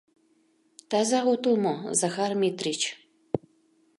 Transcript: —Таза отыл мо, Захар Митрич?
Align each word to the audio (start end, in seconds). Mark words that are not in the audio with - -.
—Таза 0.89 1.19
отыл 1.31 1.55
мо, 1.63 1.75
Захар 1.99 2.31
Митрич? 2.41 2.81